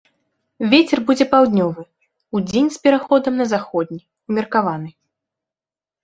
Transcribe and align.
Вецер 0.69 0.99
будзе 1.09 1.25
паўднёвы, 1.33 1.83
удзень 2.39 2.69
з 2.77 2.81
пераходам 2.87 3.33
на 3.41 3.45
заходні 3.51 3.99
ўмеркаваны. 4.29 4.89